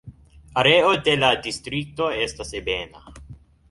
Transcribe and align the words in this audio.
Areo 0.61 0.93
de 1.09 1.15
la 1.25 1.31
distrikto 1.49 2.11
estas 2.25 2.59
ebena. 2.65 3.09